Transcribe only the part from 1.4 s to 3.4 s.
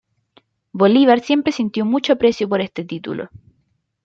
sintió mucho aprecio por este título.